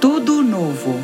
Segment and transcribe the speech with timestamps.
[0.00, 0.98] tudo novo.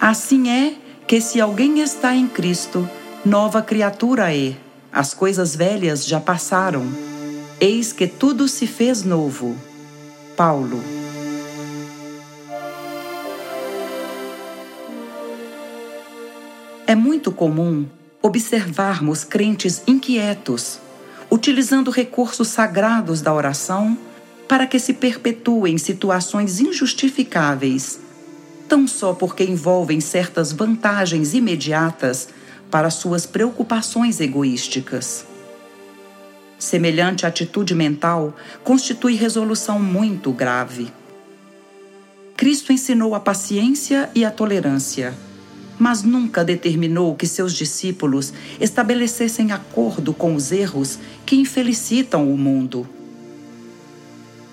[0.00, 2.88] Assim é que, se alguém está em Cristo,
[3.24, 4.54] nova criatura é.
[4.92, 6.86] As coisas velhas já passaram.
[7.60, 9.56] Eis que tudo se fez novo.
[10.36, 10.80] Paulo.
[16.86, 17.86] É muito comum
[18.22, 20.78] observarmos crentes inquietos,
[21.28, 23.98] utilizando recursos sagrados da oração
[24.52, 27.98] para que se perpetuem situações injustificáveis,
[28.68, 32.28] tão só porque envolvem certas vantagens imediatas
[32.70, 35.24] para suas preocupações egoísticas.
[36.58, 40.92] Semelhante atitude mental constitui resolução muito grave.
[42.36, 45.14] Cristo ensinou a paciência e a tolerância
[45.78, 52.86] mas nunca determinou que seus discípulos estabelecessem acordo com os erros que infelicitam o mundo.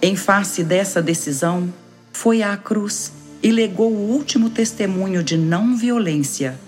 [0.00, 1.72] Em face dessa decisão,
[2.12, 6.58] foi à cruz e legou o último testemunho de não violência,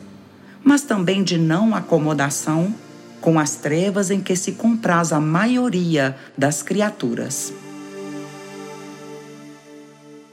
[0.65, 2.75] mas também de não acomodação
[3.21, 7.53] com as trevas em que se compraz a maioria das criaturas.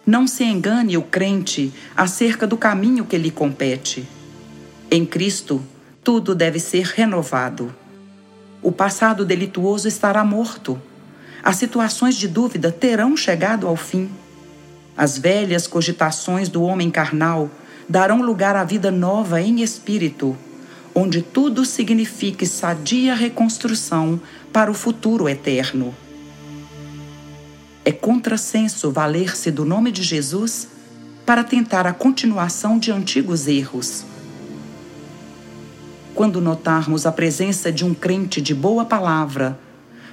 [0.06, 4.08] Não se engane o crente acerca do caminho que lhe compete.
[4.90, 5.62] Em Cristo,
[6.04, 7.76] tudo deve ser renovado.
[8.62, 10.82] O passado delituoso estará morto.
[11.48, 14.10] As situações de dúvida terão chegado ao fim.
[14.98, 17.50] As velhas cogitações do homem carnal
[17.88, 20.38] darão lugar à vida nova em espírito,
[20.94, 24.20] onde tudo signifique sadia reconstrução
[24.52, 25.96] para o futuro eterno.
[27.86, 30.68] É contrassenso valer-se do nome de Jesus
[31.26, 34.04] para tentar a continuação de antigos erros
[36.18, 39.56] quando notarmos a presença de um crente de boa palavra,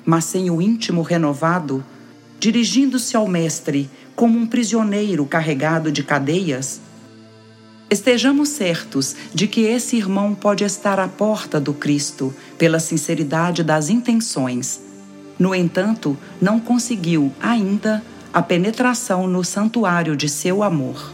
[0.04, 1.84] mas sem o íntimo renovado,
[2.38, 6.80] dirigindo-se ao Mestre como um prisioneiro carregado de cadeias,
[7.90, 13.88] estejamos certos de que esse irmão pode estar à porta do Cristo pela sinceridade das
[13.88, 14.80] intenções.
[15.38, 18.02] No entanto, não conseguiu ainda
[18.32, 21.12] a penetração no santuário de seu amor.